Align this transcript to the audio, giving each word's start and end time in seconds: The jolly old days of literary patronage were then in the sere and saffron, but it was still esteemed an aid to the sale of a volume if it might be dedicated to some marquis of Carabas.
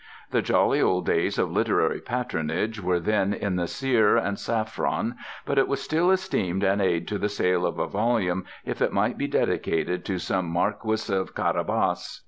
The 0.31 0.41
jolly 0.41 0.81
old 0.81 1.05
days 1.05 1.37
of 1.37 1.51
literary 1.51 1.99
patronage 2.01 2.81
were 2.81 2.99
then 2.99 3.35
in 3.35 3.55
the 3.55 3.67
sere 3.67 4.17
and 4.17 4.39
saffron, 4.39 5.13
but 5.45 5.59
it 5.59 5.67
was 5.67 5.79
still 5.79 6.09
esteemed 6.09 6.63
an 6.63 6.81
aid 6.81 7.07
to 7.09 7.19
the 7.19 7.29
sale 7.29 7.67
of 7.67 7.77
a 7.77 7.85
volume 7.85 8.45
if 8.65 8.81
it 8.81 8.91
might 8.93 9.19
be 9.19 9.27
dedicated 9.27 10.03
to 10.05 10.17
some 10.17 10.47
marquis 10.49 11.13
of 11.13 11.35
Carabas. 11.35 12.19